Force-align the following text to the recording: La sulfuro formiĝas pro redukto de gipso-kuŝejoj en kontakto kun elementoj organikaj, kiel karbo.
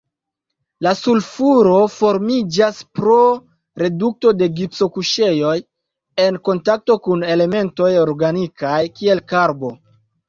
La 0.85 0.91
sulfuro 0.99 1.73
formiĝas 1.95 2.79
pro 3.01 3.17
redukto 3.81 4.33
de 4.39 4.49
gipso-kuŝejoj 4.61 5.53
en 6.27 6.41
kontakto 6.49 6.99
kun 7.09 7.29
elementoj 7.37 7.93
organikaj, 8.09 8.83
kiel 9.01 9.27
karbo. 9.35 9.75